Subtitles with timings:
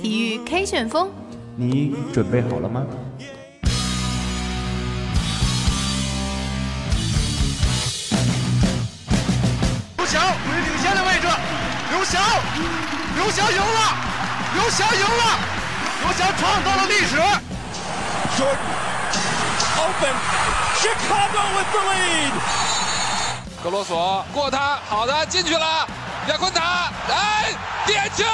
[0.00, 1.10] 体育 K 旋风，
[1.56, 2.86] 你准备好了吗？
[9.96, 11.26] 刘翔处于领先的位置，
[11.90, 12.22] 刘翔，
[13.16, 13.96] 刘翔赢了，
[14.54, 15.38] 刘翔赢了，
[16.04, 17.16] 刘翔创造了历史。
[18.36, 18.54] Jordan
[19.78, 20.14] open,
[20.76, 22.32] Chicago with the lead.
[23.64, 25.88] 格罗索过他，好的进去了，
[26.70, 27.52] 亚昆塔，哎，
[27.86, 28.24] 点球！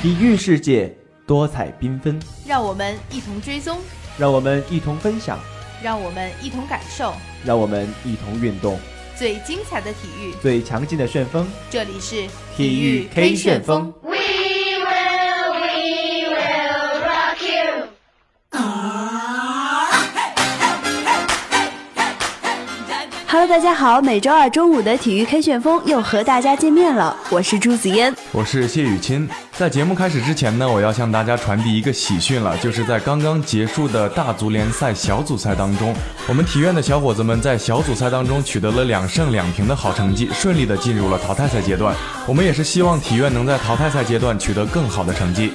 [0.00, 0.94] 体育世界
[1.26, 3.78] 多彩缤纷，让我们一同追踪，
[4.16, 5.38] 让我们一同分享，
[5.82, 7.12] 让我们一同感受
[7.44, 8.78] 让我们一同运动，
[9.16, 10.32] 最精彩的体育。
[10.40, 11.46] 最强劲的旋风。
[11.70, 13.92] 这里是体育 K 旋风。
[23.34, 28.14] Hello，大家好，每周二中午的体育 K 旋风又和大家见面了，我是朱子嫣。
[28.30, 29.28] 我是谢雨钦。
[29.56, 35.92] 在节目开始之前呢，我要向大家传递一个喜讯了，就是在刚刚结束的大足联赛小组赛当中，
[36.28, 41.92] 我们体院的小伙子们在小组赛当中取得了两胜两平的好成绩，顺利的进入了淘汰赛阶段。
[42.28, 45.52] 我们也是希望体院能在淘汰赛阶段取得更好的成绩。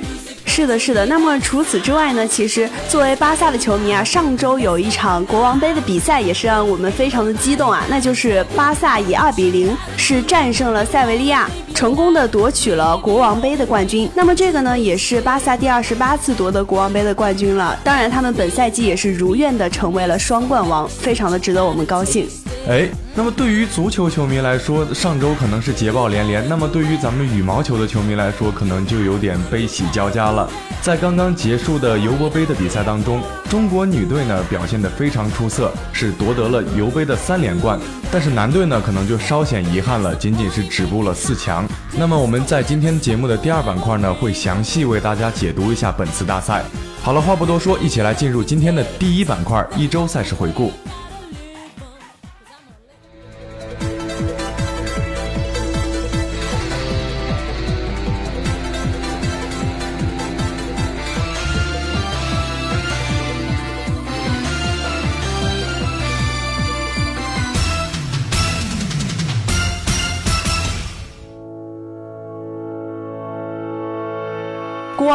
[0.59, 1.05] 是的，是的。
[1.05, 2.27] 那么除此之外呢？
[2.27, 7.85] 其实作为巴萨的球迷啊，上周有一场国王杯的比赛，也是让我们非常的激动啊。
[7.89, 14.09] 那就是巴萨以二比零是战胜了塞维利亚，成功的夺取了国王杯的冠军。
[14.13, 17.79] 那么这个呢，也是巴萨第二十八次夺得国王杯的冠军了。
[17.81, 22.27] 当然，他们本赛季也是如愿的成为了双冠王，非常的值得我们高兴。
[22.67, 30.47] 哎，那么对于足球球迷来说，上周可能是捷报连连；那么对于咱们羽毛球的球迷来说，可能就有点悲喜交加了。
[30.81, 37.79] 在刚刚结束的尤伯杯的比赛当中，中国女队呢表现得非常出色，是夺得了尤杯的三连冠。
[38.11, 41.67] 但是男队呢，可能就稍显遗憾了，仅仅是止步了四强。
[41.97, 46.63] 那么我们在今天节目的第二板块呢，会详细为大家解读一下本次大赛。
[47.01, 50.71] 好了，话不多说，一起来进入今天的第一板块——一周赛事回顾。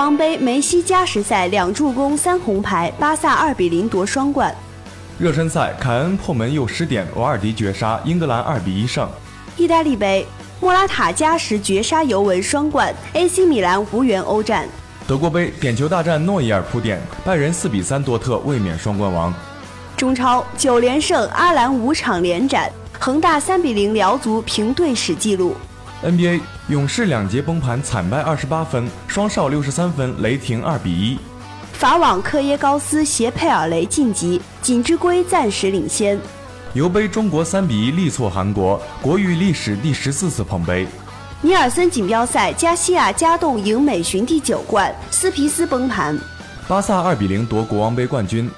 [0.04, 4.54] 国王杯梅西加时赛两助攻三红牌，巴萨二比零夺双冠。
[5.19, 9.09] 热身赛，凯恩破门又失点，瓦尔迪绝杀，英格兰二比一胜。
[9.56, 10.26] 意大利杯，
[10.60, 14.69] 莫拉塔加时绝杀尤文双冠，AC 米兰无缘欧战。
[15.06, 19.32] 德国杯，点球大战诺伊尔铺垫，拜仁四比三多特，卫冕双冠王。
[19.97, 25.56] 中超九连胜，阿兰五场连斩，恒大三比零辽足平队史纪录。
[26.04, 31.19] NBA，勇士两节崩盘，惨败二十八分，双少六十三分，雷霆二比一。
[31.72, 36.20] 法网克耶高斯携佩尔雷晋级，锦之圭暂时领先。
[36.75, 40.87] 尤杯，中国三比一力挫韩国，国羽历史第十四次捧杯。
[41.41, 46.19] 尼尔森锦标赛，加西亚加洞赢美巡第九冠，斯皮斯崩盘。
[46.69, 48.50] 巴萨二比零夺国王杯冠军。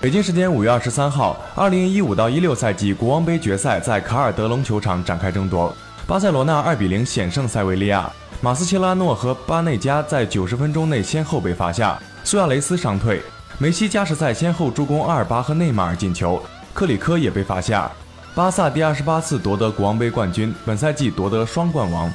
[0.00, 5.74] 北京时间五月二十三号，二零一五到一六赛季国王杯决赛在卡尔德隆球场展开争夺。
[6.08, 8.10] 巴塞罗那二比零险胜塞维利亚，
[8.40, 13.20] 马斯切拉诺和巴内加在九十分钟内先后被罚下，苏亚雷斯伤退，
[13.58, 16.42] 梅西加时赛先后助攻阿尔巴和内马尔进球，
[16.72, 17.92] 克里科也被罚下。
[18.34, 22.10] 巴萨第二十八次夺得国王杯冠军，本赛季夺得双冠王。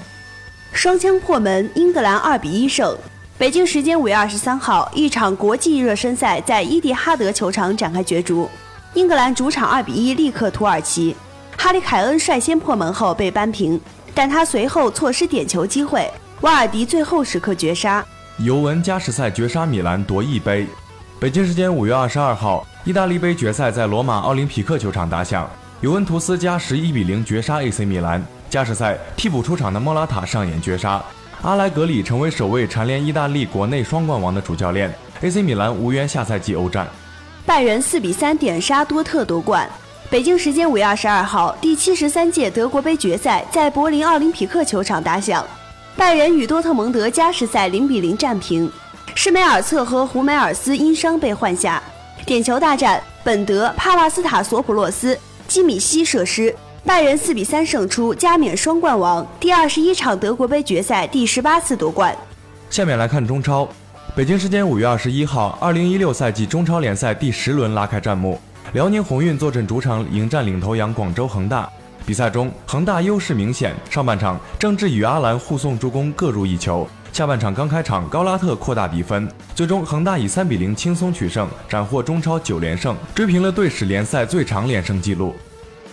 [0.71, 2.97] 双枪破门，英格兰二比一胜。
[3.37, 8.49] 北京时间五月二十三号，一场国际热身赛在伊蒂哈德球场展开角逐，
[8.95, 11.15] 英格兰主场二比一力克土耳其。
[11.57, 13.79] 哈利凯恩率先破门后被扳平，
[14.13, 18.03] 但他随后错失点球机会，瓦尔迪最后时刻绝杀。
[18.37, 20.67] 尤文加时赛绝杀米兰夺一杯。
[21.19, 25.49] 北京时间五月二十二号，意大利杯决赛在罗马奥林匹克球场打响，
[25.81, 28.23] 尤文图斯加时一比零绝杀 AC 米兰。
[28.49, 31.01] 加时赛替补出场的莫拉塔上演绝杀，
[31.41, 34.93] 阿莱格里成为首位蝉联意大利国内双冠王的主教练。
[35.21, 36.85] AC 米兰无缘下赛季欧战。
[37.45, 39.69] 拜仁四比三点杀多特夺冠。
[40.09, 45.43] 北京时间五月二十二号，第七十三届德国杯决赛在柏林奥林匹克球场打响，
[45.97, 48.71] 拜仁与多特蒙德加时赛零比零战平，
[49.15, 51.81] 施梅尔策和胡梅尔斯因伤被换下。
[52.25, 55.17] 点球大战，本德、帕瓦斯塔索普洛斯、
[55.47, 56.53] 基米希射失，
[56.85, 59.25] 拜仁四比三胜出，加冕双冠王。
[59.39, 62.15] 第二十一场德国杯决赛第十八次夺冠。
[62.69, 63.67] 下面来看中超，
[64.15, 68.39] 北京时间五月二十一号，二零一六赛季中超联赛第十轮拉开战幕。
[68.73, 71.69] 辽宁宏运坐镇主场迎战领头羊广州恒大。
[72.07, 76.87] 比赛中，恒大优势明显，上半场郑智与阿兰护送助攻，各入一球。
[77.11, 85.35] 下半场刚开场，高拉特扩大比分，最终恒大以三比零轻松取胜，斩获中超九连胜，追平了队史联赛最长连胜纪录。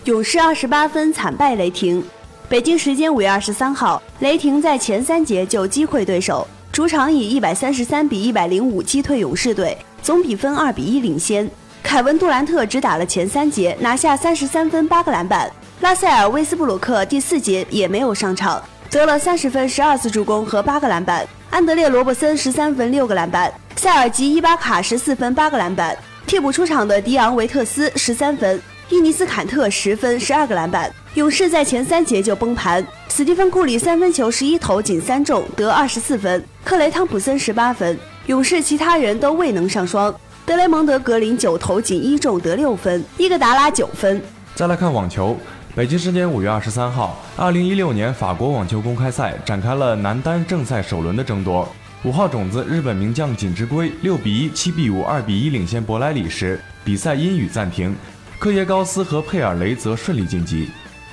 [0.05, 2.03] 勇士二十八分惨败雷霆。
[2.49, 11.49] 北京时间五月二十三号，雷霆在前三节就击溃对手，主场以一百三十三比一百零五击退勇士队，总比分二比一领先。
[11.83, 15.51] 凯文杜兰特只打了前三节，拿下三十三分八个篮板。
[15.81, 21.27] 拉塞尔威斯布鲁克第四节也没有上场，得了三十分十二次助攻和八个篮板。
[21.51, 25.97] 安德烈罗伯森十三分六个篮板，塞尔吉伊巴卡十四分八个篮板。
[26.27, 28.61] 替补出场的迪昂维特斯十三分。
[28.89, 32.85] 伊尼斯坎特十分十二个篮板，勇士在前三节就崩盘。
[33.09, 36.45] 斯蒂芬库里三分球十一投仅三中，得二十四分。
[36.65, 40.13] 克雷汤普森十八分，勇士其他人都未能上双。
[40.51, 43.05] 德雷蒙德格林九投仅一中，得六分。
[43.17, 44.21] 伊戈达拉九分。
[44.57, 45.37] 再来看网球，
[45.77, 51.69] 北京时间五月二十三号，二零一六年法国网球公开赛展开了男单正赛首轮的争夺。
[52.03, 57.95] 五号种子日本名将锦织圭六比一、七比五、二比一领先博莱里时，比赛因雨暂停。
[58.41, 60.69] 科耶高斯和佩尔雷则顺利晋级。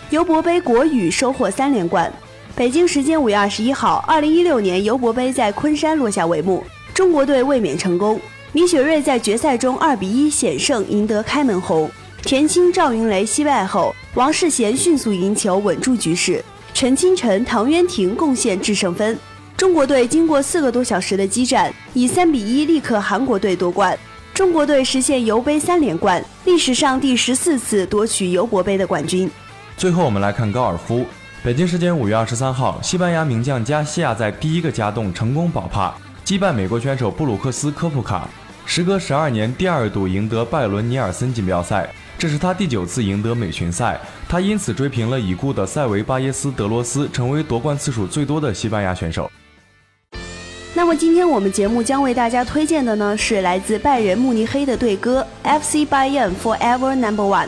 [0.09, 2.11] 尤伯杯国羽收获三连冠。
[2.55, 8.19] 北京时间五月二十一号，二零一六年尤伯杯在昆山落下帷幕，中国队卫冕成功。
[8.53, 11.89] 米雪芮在决赛中二比一险胜，赢得开门红。
[12.23, 19.17] 田青、赵云雷惜败后，王适娴迅速赢球稳住局势，陈清晨、唐渊婷贡献制胜分。
[19.57, 23.97] 中国队经过四个多小时的激战，以三比一力克韩国队夺冠。
[24.33, 29.29] 中国队实现尤杯三连冠，历史上第十四次夺取尤伯杯的冠军。
[29.75, 31.05] 最后，我们来看高尔夫。
[31.43, 35.95] 北京时间五月二十三号，西班牙名将加西亚在第一个加洞成功保帕，
[36.27, 38.27] 击败美国选手布鲁克斯科普卡，
[38.65, 43.97] 时隔十二年第二度赢得拜伦尼尔森锦标赛，这是他第九次赢得美巡赛，
[44.27, 49.31] 他因此追平了已故的塞维巴耶斯德罗斯，成为夺冠次数最多的西班牙选手。
[50.73, 55.25] 那么今天我们节目将为大家推荐的呢是来自拜仁慕尼黑的队歌
[55.61, 57.47] 《FC Bayern Forever Number One》。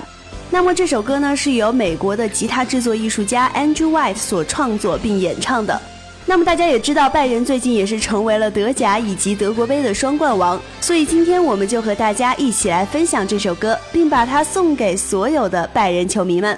[0.49, 5.81] 那么这首歌呢是由美国的吉他制作艺术家 Andrew White 所创作并演唱的。
[6.29, 16.55] 那么大家也知道，拜仁最近也是成为了德甲以及德国杯的双冠王，所以今天我们就和大家一起来分享这首歌，并把它送给所有的拜仁球迷们。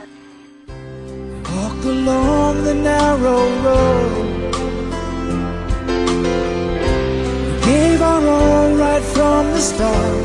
[1.45, 4.31] Walk along the narrow road.
[7.71, 10.15] gave our all right from the start.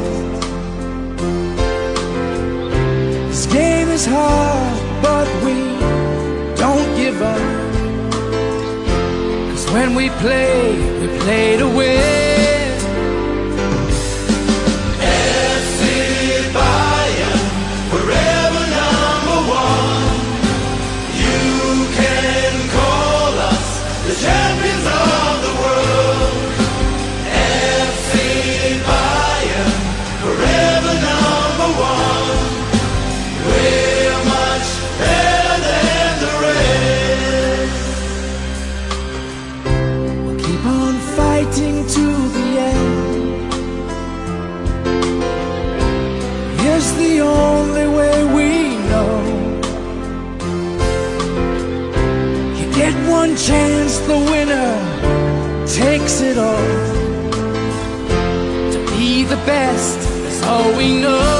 [3.28, 5.78] This game is hard, but we
[6.56, 7.55] don't give up.
[9.76, 12.55] When we play, we play to win.
[59.46, 61.35] Best is all we know.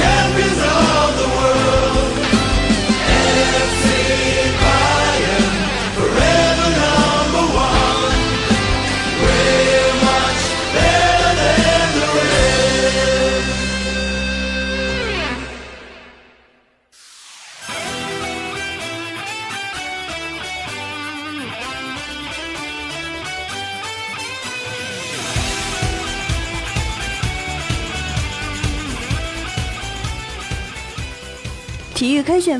[0.00, 0.49] champion.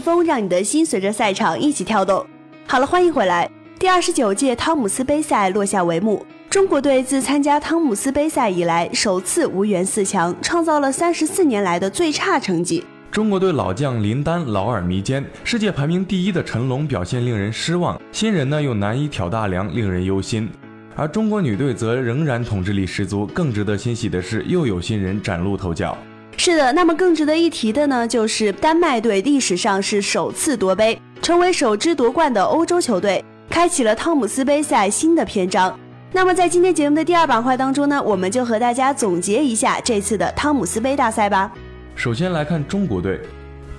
[0.00, 2.24] 风，让你的心随着赛场一起跳动。
[2.66, 3.50] 好了，欢迎回来。
[3.78, 12.84] 第二十九届汤姆斯杯赛落下帷幕，中国队自参加汤姆斯杯赛以来，首次无缘四强，创造了三十四年来的最差成绩。
[13.10, 20.48] 中国队老将林丹老而弥坚，世界排名第一的陈龙表现令人失望，新人呢又难以挑大梁，令人忧心。
[20.94, 25.96] 而中国女队则仍然统治力十足，更值得欣喜的是，又有新人崭露头角。
[26.42, 33.22] 是的，那么更值得一提的呢，就是丹麦队历史上是首次夺杯，成为首支夺冠的欧洲球队。
[33.50, 35.78] 开启了汤姆斯杯赛新的篇章。
[36.12, 41.52] 那么，在今天节目的第二板块当中呢，我们就和大家总结一下这次的汤姆斯杯大赛吧。
[41.94, 43.20] 首先来看中国队，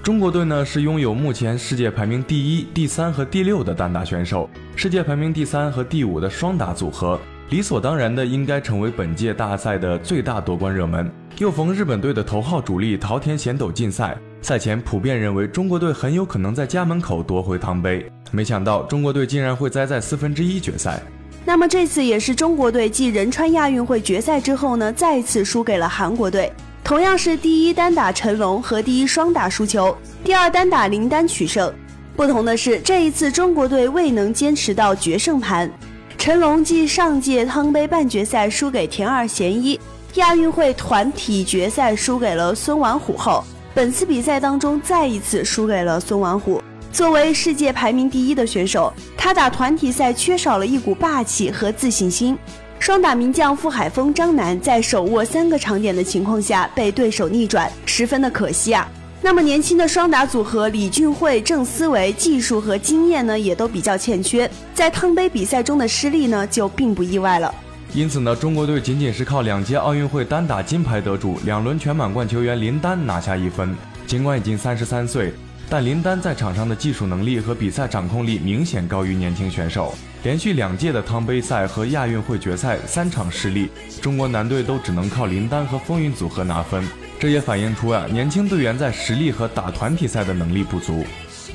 [0.04, 11.12] 中国队呢是拥有目前世界排名第一、第三和第六的单打选手，世界排名第三和第五的双打组合，理所当然的应该成为本届大赛的最大夺冠热门。
[11.38, 18.06] 又逢日本队的头号主力桃田贤斗禁赛，赛前普遍认为中国队很有可能在家门口夺回汤杯。
[18.32, 21.02] 没想到中国队竟然会栽在四分之一决赛。
[21.44, 26.52] 那么这次也是中国队继仁川亚运会决赛之后呢，再次输给了韩国队。
[26.84, 31.74] 同样是第一单打陈龙和第一双打输球，第二单打林丹取胜。
[32.16, 35.72] 不同的是，这一次中国队未能坚持到决胜盘。
[36.18, 39.80] 陈龙继上届汤杯半决赛输给田二贤一，
[40.16, 43.42] 亚运会团体决赛输给了孙完虎后，
[43.74, 46.62] 本次比赛当中再一次输给了孙完虎。
[46.92, 52.38] 作为世界排名第一的选手，他打团体赛缺少了一股霸气和自信心。
[52.78, 58.86] 双打名将傅海峰、张楠在手握三个长点的情况下被对手逆转，十分的可惜啊。
[59.22, 67.54] 那么年轻的双打组合李俊慧、郑思维技术和经验呢也都比较欠缺，在汤杯比赛中的失利呢就并不意外了。
[67.94, 73.76] 因此呢，中国队仅仅是靠两届奥运会单打金牌得主、两轮全满贯球员林丹拿下一分。
[74.08, 75.34] 尽管已经三十三岁。
[75.70, 83.70] 但林丹在场上的技术能力和比赛掌控力明显高于年轻选手，连续两届的汤杯赛和亚运会决赛三场失利，
[84.02, 86.86] 中国男队都只能靠林丹和风云组合拿分，
[87.18, 91.06] 这也反映出啊年轻队员在实力和打团体赛的能力不足。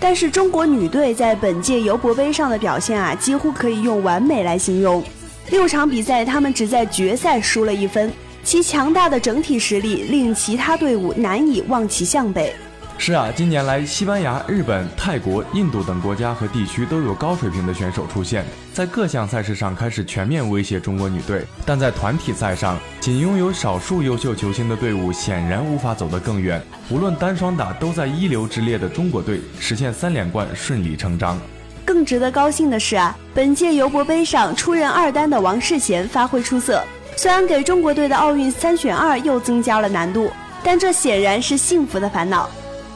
[0.00, 5.04] 但是中国女队在本届尤伯杯上的表现啊，几乎可以用完美来形容。
[5.50, 8.12] 六场比赛，他们只在决赛输了一分，
[8.42, 12.52] 其强大的整体实力令其他队伍难以望其项背。
[12.98, 21.44] 是啊，近年来，西班牙、日本、泰国、印度等国家和地区都有高水平的选手出现，在各项赛事上开始全面威胁中国女队。
[21.64, 26.60] 但在团体赛上，仅拥有少数优秀球星的队伍显然无法走得更远。
[26.90, 31.38] 无论单双打都在一流之列的中国队，实现三连冠顺理成章。
[31.86, 36.82] 更值得高兴的是啊，本届尤伯杯上出任二单的王世贤发挥出色，
[37.16, 40.28] 虽然给中国队的奥运三选二又增加了难度，
[40.64, 42.50] 但这显然是幸福的烦恼。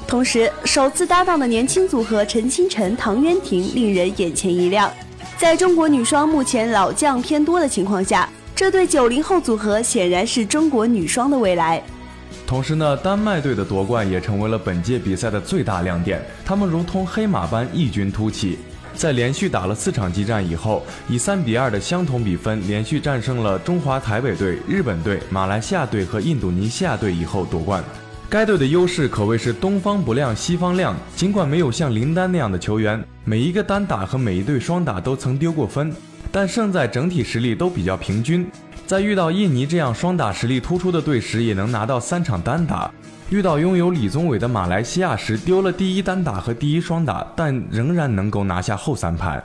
[0.08, 4.90] 同时，首次搭档的年轻组合陈清晨、唐渊婷令人眼前一亮。
[5.38, 11.80] 在中国女双目前老将偏多的情况下，这对九零后组合显然是中国女双的未来。
[12.44, 16.20] 同时呢，丹麦队的夺冠也成为了本届比赛的最大亮点。
[16.44, 18.58] 他们如同黑马般异军突起，
[18.94, 27.82] 在连续打了四场激战以后，以三比二的相同比分连续战胜了中华台北队、日本队、马来西亚队和印度尼西亚队以后夺冠。
[28.28, 30.94] 该队的优势可谓是东方不亮西方亮。
[31.16, 35.92] 尽管没有像林丹那样的球员，每一个单打和每一对双打都曾丢过分，
[36.30, 38.48] 但胜在整体实力都比较平均。
[38.86, 42.92] 在遇到印尼这样双打实力突出的队时，也能拿到三场单打；
[43.30, 49.40] 遇到拥有李宗伟的马来西亚时，丢了第一单打和第一双打，但仍然能够拿下后三盘。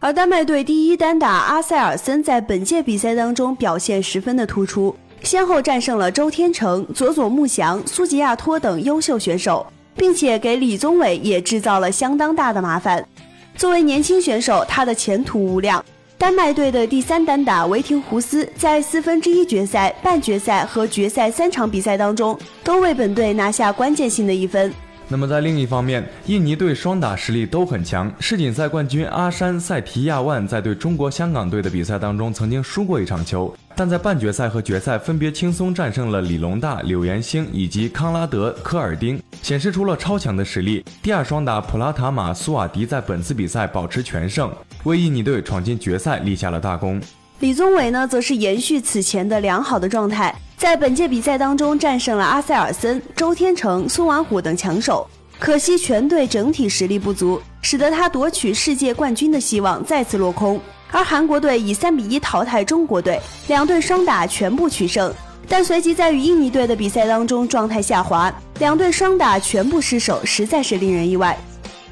[0.00, 4.94] 而丹麦队第一单打阿塞尔森在本届比赛当中表现十分的突出。
[5.22, 9.64] 先后战胜了周天成、佐佐木翔、苏吉亚托等优秀选手，
[9.94, 13.06] 并且给李宗伟也制造了相当大的麻烦。
[13.54, 15.84] 作为年轻选手，他的前途无量。
[16.18, 24.74] 丹麦队的第三单打维廷胡斯在四分之一决赛、半决赛和决赛三场比赛当中，都为本队拿下关键性的一分。
[25.10, 28.12] 那么在另一方面，印尼队双打实力都很强。
[28.20, 40.84] 世锦赛冠军阿山塞提亚万在对中国香港队的比赛当中曾经输过一场球，但在半决赛和决赛分别轻松战胜了李龙大、柳岩星以及康拉德、科尔丁，显示出了超强的实力。
[41.02, 44.52] 第二双打普拉塔马苏瓦迪在本次比赛保持全胜，
[44.84, 47.00] 为印尼队闯进决赛立下了大功。
[47.40, 50.34] 李宗伟呢，则是延续此前的良好的状态。
[50.56, 60.60] 在本届比赛当中，战胜了阿塞尔森、周天成、孙完虎等强手，可惜全队整体实力不足，使得他夺取世界冠军的希望再次落空。
[60.90, 65.14] 而韩国队以三比一淘汰中国队，两队双打全部取胜，
[65.46, 71.38] 但随即在与印尼队的比赛当中状态下滑，两队双打全部失手，实在是令人意外。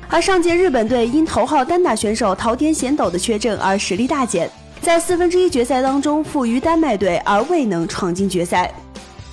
[0.08, 4.50] 而上届日本队因头号单打选手桃田贤斗的缺阵而实力大减，
[4.80, 8.72] 在四分之一决赛当中负于丹麦队而未能闯进决赛。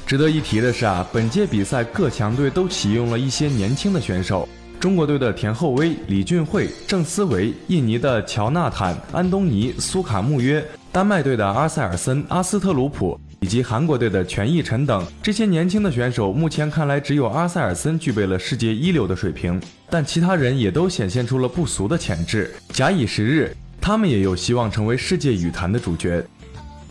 [0.06, 4.48] 值得一提的是啊，本届比赛各强队都启用了一些年轻的选手，
[4.80, 13.20] 中国队的田厚威、李俊慧、郑思维，印尼的乔纳坦、安东尼、苏卡穆约，丹麦队的阿塞尔森、阿斯特鲁普。
[13.40, 22.56] 以及韩国队的全义晨等这些年轻的选手，目前看来只有阿塞尔森具备了世界一流的水平，但其他人也都显现出了不俗的潜质。
[22.70, 23.54] 假以时日，
[23.86, 26.26] 他们也有希望成为世界羽坛的主角。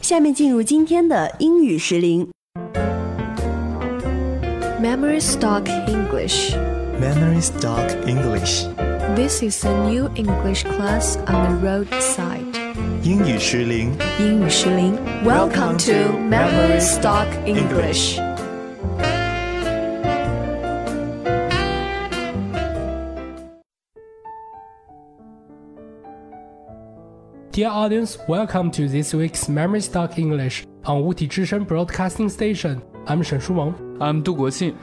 [0.03, 2.29] 下面进入今天的英语时令。
[4.79, 6.55] Memory Stock English.
[7.01, 8.67] Memory Stock English.
[9.17, 12.45] This is a new English class on the roadside.
[13.03, 14.95] 英语时铃，英语时铃
[15.25, 18.21] ，Welcome to Memory Stock English。
[27.53, 32.79] Dear audience, welcome to this week's Memory Stock English on 物体之声 Broadcasting Station.
[33.05, 34.75] I'm 沈书萌，I'm 杜国庆。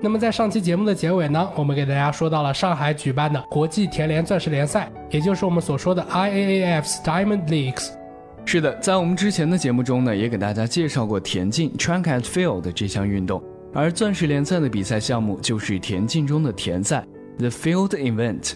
[0.00, 7.90] 那么在上期节目的结尾呢，我们给大家说到了上海举办的国际田联钻石联赛，也就是我们所说的 IAAF's Diamond Leagues。
[8.46, 13.42] 是的，在我们之前的节目中呢，也给大家介绍过田径 Track and Field 这项运动，
[13.74, 17.04] 而钻石联赛的比赛项目就是田径中的田赛
[17.36, 18.54] The Field Event。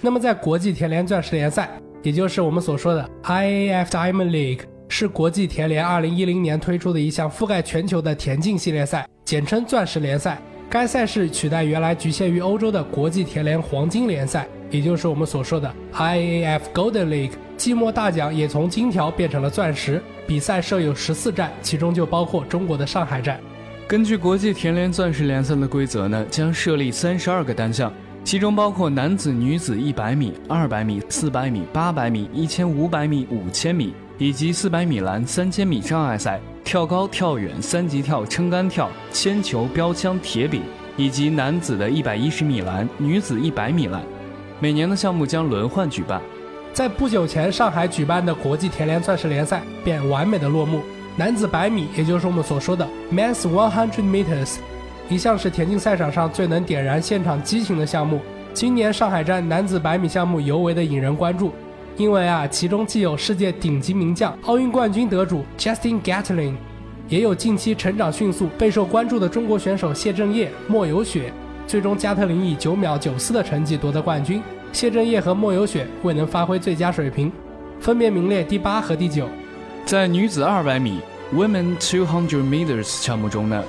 [0.00, 1.68] 那么在国际田联钻石联赛，
[2.02, 10.40] 也就是我们所说的 IAAF Diamond League，是国际田联2010年推出的一项覆盖全球的田径系列赛，简称钻石联赛。
[10.68, 17.32] 该赛事取代原来局限于欧洲的国际田联黄金联赛，也就是我们所说的 IAAF Golden League。
[17.56, 20.02] 季末大奖也从金条变成了钻石。
[20.26, 23.38] 比赛设有十四站，其中就包括中国的上海站。
[23.86, 27.92] 根据国际田联钻石联赛的规则呢，将设立三十二个单项，
[28.24, 36.40] 其中包括男子、女子一百米、二百米、四百米、八百米、一千五百米、五千米，以及四百米栏、三千米障碍赛。
[36.64, 40.62] 跳高、跳远、三级跳、撑杆跳、铅球、标枪、铁饼，
[40.96, 44.00] 以及男子的一百一十米栏、女子一百米栏，
[44.60, 46.22] 每年的项目将轮换举办。
[46.72, 50.80] 在不久前，上海举办的国际田联钻石联赛便完美的落幕。
[51.16, 54.58] 男子百米，也就是我们所说的 Men's One Hundred Meters，
[55.12, 58.20] 一向是田径赛场上最能点燃现场激情的项目。
[58.54, 61.52] 今年上海站男子百米项目尤为的引人关注。
[61.98, 66.54] 因为啊，其中既有世界顶级名将、奥运冠军得主 Justin Gatlin，
[67.06, 71.30] 也有近期成长迅速、备受关注的中国选手谢震业、莫有雪。
[71.66, 77.30] 最终，加特林以九秒九四的成绩夺得冠军，谢震业和莫有雪未能发挥最佳水平，
[77.78, 79.28] 分别名列第八和第九。
[79.84, 81.00] 在女子二百米
[81.34, 83.62] （Women Two Hundred Meters） 项目中呢，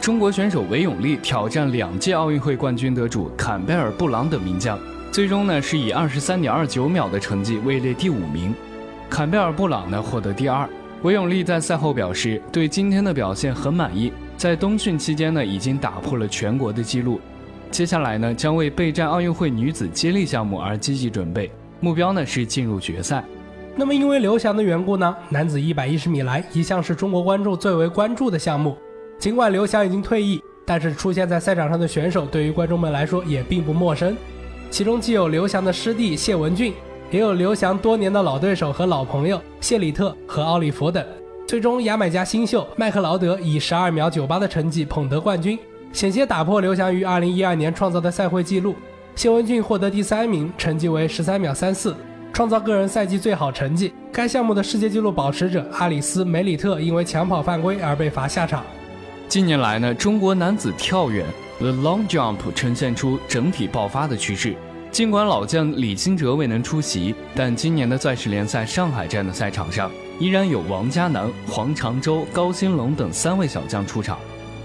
[0.00, 4.78] 中国选手韦永丽挑战两届奥运会冠军得主坎贝尔·布朗等名将。
[5.12, 8.54] 最终呢，是以二十三点二九秒的成绩位列第五名，
[9.10, 10.66] 坎贝尔·布朗呢获得第二。
[11.02, 17.20] 韦永丽在赛后表示，对今天的表现很满意，在冬训期间呢已经打破了全国的纪录，
[17.70, 23.22] 接下来呢将为备战奥运会女子接力项目而积极准备，目标呢是进入决赛。
[23.76, 28.76] 那么因为刘翔的缘故呢，男子一百一十米栏一向是中国观众最为关注的项目，
[29.20, 34.16] 尽管刘翔已经退役，但是出现在赛场上的选手对于观众们来说也并不陌生。
[34.70, 36.72] 其中既有刘翔的师弟谢文俊，
[37.10, 41.04] 也有刘翔多年的老对手和老朋友谢里特和奥利弗等。
[41.46, 45.58] 最终，牙买加新秀麦克劳德以十二秒九八的成绩捧得冠军，
[45.92, 48.74] 险些打破刘翔于二零一二年创造的赛会纪录。
[49.14, 51.94] 谢文俊获得第三名，成绩为十三秒三四，
[52.32, 53.92] 创造个人赛季最好成绩。
[54.10, 58.64] 该项目的世界纪录保持者阿里斯梅里特因为抢跑犯规而被罚下场。
[59.30, 61.24] 近年来呢，中国男子跳远。
[61.60, 64.56] The long jump 呈现出整体爆发的趋势。
[64.90, 69.88] 尽管老将李金哲未能出席，但今年的钻石联赛上海站的赛场上，
[70.18, 74.18] 依然有王嘉男、黄长洲、高新龙等三位小将出场，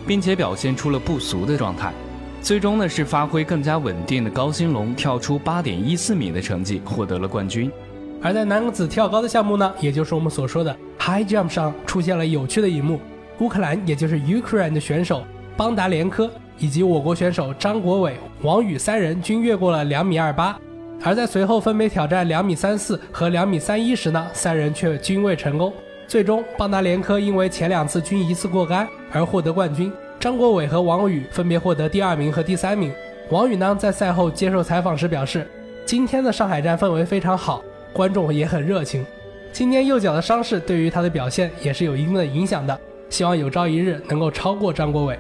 [0.07, 1.93] 并且表现出了不俗的状态。
[2.41, 7.71] 最终呢，是发挥更加稳定的高新龙跳出八点一四米的成绩，获得了冠军。
[8.19, 12.99] 而在男子跳高的项目呢，也就是我们所说的 high jump 上，出现了有趣的一幕：
[13.39, 15.23] 乌克兰，也就是 Ukraine 的选手
[15.55, 16.29] 邦达连科。
[16.57, 20.57] 以及我国选手张国伟、王宇三人均越过了两米二八，
[21.03, 25.73] 而在随后分别挑战两米三四和两米三一时呢，三人却均未成功。
[26.07, 32.89] 最终，邦达连科因为前两次均一次过杆而获得冠军，张国伟和王宇分别获得第二名和第三名。
[33.31, 35.45] 王宇呢，在赛后接受采访时表示
[35.85, 39.05] ：“今天的上海站氛围非常好，观众也很热情。
[39.51, 45.17] 今天右脚的伤势对于他的表现也是有一定的影响的。”希望有朝一日能够超过张国伟。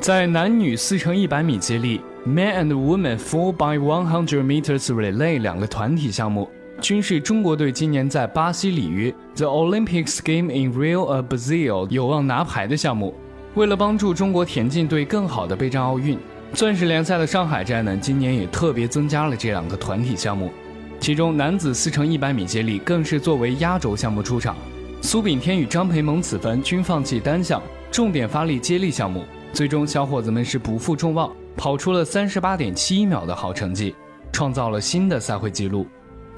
[0.00, 6.48] 在男女四乘一百米接力 （Man and Woman Four by One Hundred Meters Relay） 两个团体项目，
[6.80, 13.14] 均是中国队今年在巴西里约 （The Olympics Game in Rio of Brazil） 有望拿牌的项目。
[13.54, 16.18] 为了帮助中国田径队更好地备战奥运，
[16.52, 20.50] 钻石联赛的上海站呢，今年也特别增加了这两个团体项目。
[20.98, 24.56] 其中男子四乘一百米接力更是作为压轴项目出场，
[25.04, 27.60] 苏炳添与张培萌此番均放弃单项，
[27.90, 29.24] 重点发力接力项目。
[29.52, 33.96] 最终，小伙子们是不负众望，跑出了三十八点七一秒的好成绩，
[34.32, 35.86] 创造了新的赛会纪录。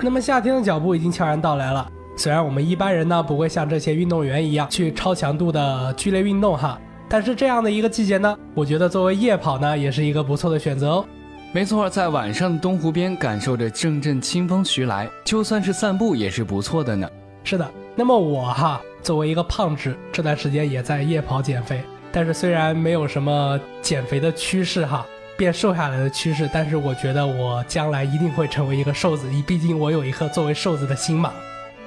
[0.00, 1.86] 那么夏天的脚步已经悄然到来了。
[2.16, 11.04] 虽然我们一般人呢不会像这些运动员一样去超强度的剧烈运动哈，但是这样的一个季节呢，我觉得作为夜跑呢也是一个不错的选择哦。
[11.52, 17.06] 没错，在晚上的东湖边感受着阵阵清风徐来，就算是散步也是不错的呢。
[17.44, 21.80] 是的，那么我哈作为一个胖子，这段时间也在夜跑减肥。
[22.10, 31.32] 但是虽然没有什么减肥的趋势哈，变瘦下来的趋势，但是我觉得我将来一定会成为一个瘦子，毕竟我有一颗作为瘦子的心嘛。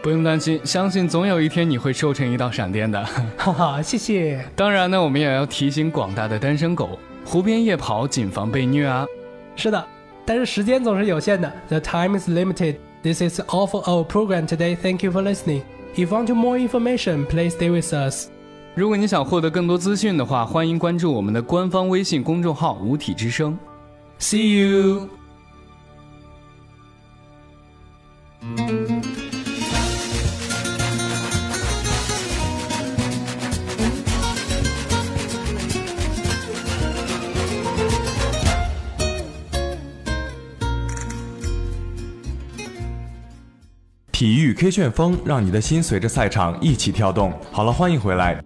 [0.02, 3.04] 不用担心，相信总有一天你会瘦成一道闪电的。
[3.38, 4.46] 哈哈，谢谢。
[4.56, 9.06] 当然呢，我们也要提醒广大的单身狗，湖边夜跑谨防被虐啊。
[9.56, 9.86] 是的，
[10.26, 11.52] 但是时间总是有限的。
[11.68, 12.76] The time is limited.
[13.02, 14.76] This is all for our program today.
[14.76, 15.62] Thank you for listening.
[15.98, 18.28] If you want more information, please stay with us.
[18.76, 23.58] 如果你想获得更多资讯的话，欢迎关注我们的官方微信公众号“五体之声”。
[24.22, 25.10] See you。
[44.18, 47.32] 体育 K 旋风，让你的心随着赛场一起跳动。
[47.52, 48.44] 好了，欢迎回来。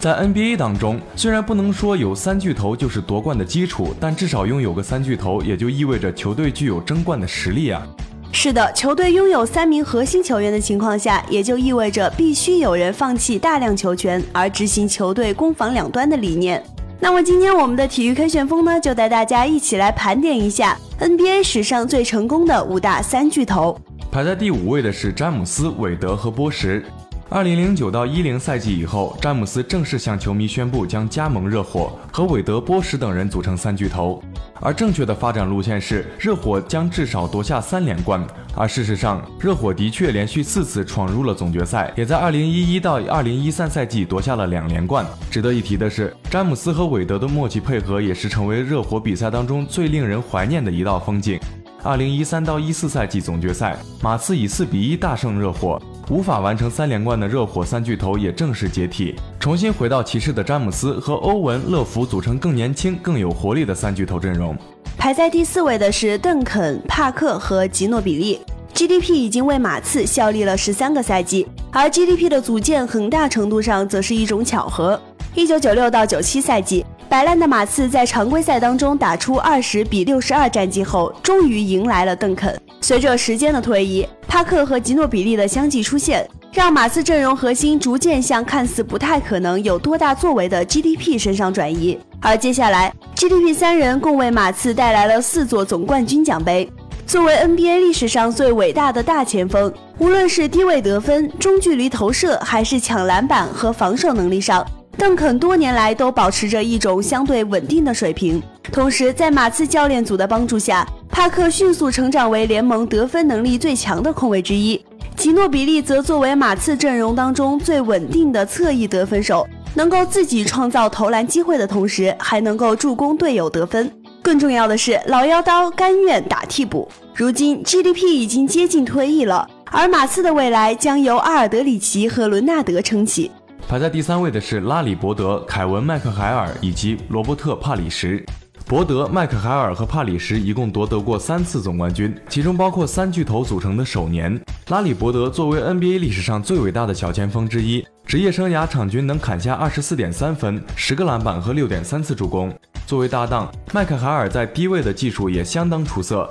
[0.00, 7.86] 在 NBA 当中，虽然不能说有三巨头就是夺冠的基础，但至少拥有个三巨头，也就意味着球队具有争冠的实力啊。
[8.32, 16.60] 是的，球队拥有三名核心球员的情况下，也就意味着必须有人放弃大量球权，而执行球队攻防两端的理念。
[16.98, 23.78] 那么今天我们的体育 K 旋风呢，就带大家一起来盘点一下 NBA 史上最成功的五大三巨头。
[24.14, 26.80] 排在第五位的是詹姆斯、韦德和波什。
[27.28, 34.22] 二零零九到一零赛季以后，詹姆斯正式向球迷宣布将加盟热火，和韦德、波什等人组成三巨头。
[34.60, 38.24] 而正确的发展路线是，热火将至少夺下三连冠。
[38.54, 45.04] 而事实上，热火的确连续四次闯入了总决赛，也在二零一一到二零一三赛季夺下了两连冠。
[45.28, 51.36] 值得一提的是，詹姆斯和韦德的默契配合，也是成为热火比赛当中最令人怀念的一道风景。
[51.84, 55.78] 二零一三到一四赛季总决赛，马刺以四比一大胜热火。
[56.08, 64.56] 无法完成三连冠的热火三巨头也正式解体，重新回到骑士的詹姆斯和欧文、乐福组成更年轻、更有活力的三巨头阵容。
[64.96, 68.40] 排在第四位的是邓肯、帕克和吉诺比利
[68.72, 74.98] ，GDP 已经为马刺效力了十三个赛季，而 GDP 的组建很大程度上则是一种巧合。
[75.34, 82.60] 一九九六到九七赛季，摆烂的马刺在常规赛当中打出二十比六十二战绩后，终于迎来了邓肯。
[82.80, 91.96] 随着时间的推移，帕克和吉诺比利的相继出现，让马刺阵容核心逐渐向看似不太可能有多大作为的 GDP 身上转移。
[92.20, 96.68] 而接下来，GDP 三人共为马刺带来了四座总冠军奖杯。
[97.06, 104.66] 作为 NBA 历史上最伟大的大前锋，无论是低位得分、中距离投射，还是抢篮板和防守能力上。
[104.96, 114.82] 邓肯多年来都保持着一种相对稳定的水平，同时在马刺教练组的帮助下，帕克迅速成长为联盟得分能力最强的控卫之一。
[115.16, 123.90] 吉诺比利则作为马刺阵容当中最稳定的侧翼得分手，能够自己创造投篮机会的同时，还能够助攻队友得分。
[124.22, 126.88] 更重要的是，老妖刀甘愿打替补。
[127.14, 133.30] 如今 GDP 已经接近退役了，而马刺的未来将由阿尔德里奇和伦纳德撑起。
[133.66, 138.24] 排在第三位的是拉里·伯德、凯文·麦克海尔以及罗伯特·帕里什。
[138.66, 144.38] 伯德、麦克海尔和帕里什一共夺得过三次总冠军，其中包括三巨头组成的首年。
[144.68, 152.54] 拉里·伯德作为 NBA 历史上最伟大的小前锋之一，职业生涯场均能砍下二十四点三分、十个篮板和六点三次助攻。
[152.86, 156.30] 作为搭档，麦克海尔在低位的技术也相当出色。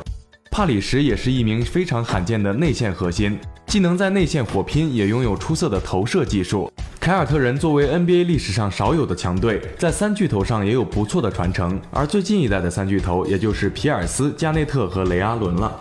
[0.52, 6.72] 帕里什也是一名非常罕见的内线核心，既能在内线火拼，也拥有出色的投射技术。
[7.00, 11.80] 凯尔特人作为 NBA 历史上少有的强队，在三巨头上也有不错的传承。
[11.92, 15.80] 而最近一代的三巨头，也就是皮尔斯、加内特和雷阿伦了。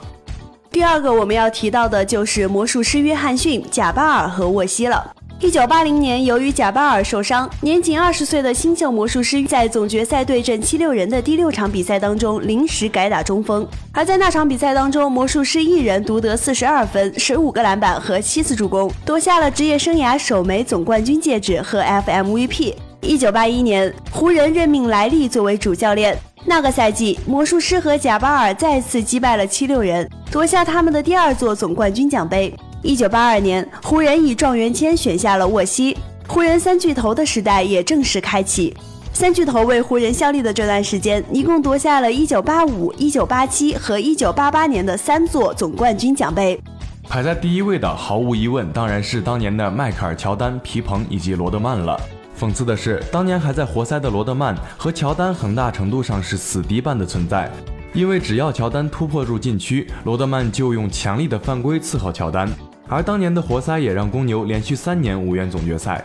[0.70, 5.14] 第二个我们要提到的就是魔术师约翰逊、贾巴尔和沃西了。
[5.42, 13.66] 一九八零年，由于贾巴尔受伤，年仅二十岁的新秀魔术师在总决赛对阵七六人的第六场比赛当中临时改打中锋。
[13.90, 22.74] 而在那场比赛当中，魔术师一人独得四十二分、十五个篮板和七次助攻，夺下了职业生涯首枚总冠军戒指和 FMVP。
[23.00, 26.16] 一九八一年，湖人任命莱利作为主教练。
[26.44, 32.54] 那个赛季，魔术师和贾巴尔再次击败了七六人，夺下他们的第二座总冠军奖杯。
[32.82, 38.74] 一九八二年，湖人以状元签选下了沃西，湖人三巨头的时代也正式开启。
[39.12, 46.60] 三巨头为湖人效力的这段时间，一共夺下了一九八五、一九八七和一九八八年的三座总冠军奖杯。
[47.08, 52.00] 排在第一位的，毫无疑问，当然是当年的迈克尔·乔丹、皮蓬以及罗德曼了。
[52.36, 57.48] 讽刺的是，当年还在活塞的罗德曼和乔丹很大程度上是死敌般的存在，
[57.92, 62.48] 因为只要乔丹突破入禁区，罗德曼就用强力的犯规伺候乔丹。
[62.92, 66.04] 而当年的活塞也让公牛连续三年无缘总决赛。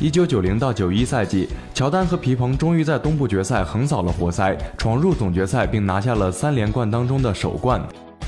[0.00, 7.80] 一九九零到九一赛季，乔丹和皮蓬终于在东部决赛横扫了活塞，闯入总决赛，并拿下了三连冠当中的首冠。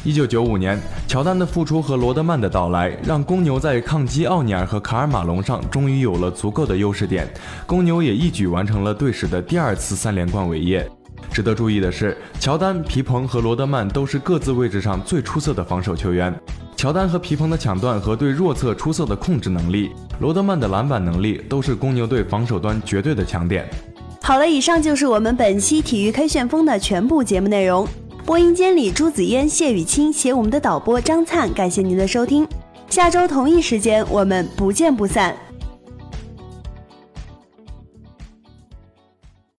[0.04, 7.26] 一九九五年，乔丹的复出和罗德曼的到来，让公牛在抗击奥尼尔和卡尔马龙上终于有了足够的优势点，
[7.66, 10.88] 公牛也一举完成了队史的第二次三连冠伟业。
[11.32, 16.32] 值得注意的是，乔丹、皮蓬和罗德曼都是各自位置上最出色的防守球员。
[16.78, 23.68] 乔丹和皮蓬的抢断和对弱侧出色的控制能力，罗德曼的篮板能力都是公牛队防守端绝对的强点。
[24.22, 27.84] 好了，以上就是我们本期体育 K 旋风的全部节目内容。
[28.24, 32.46] 播音间里，朱子嫣、谢雨清携我们的导播张灿，感谢您的收听。
[32.88, 35.36] 下周同一时间，我们不见不散。